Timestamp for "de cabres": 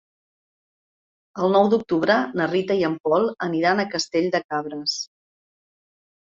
4.37-4.97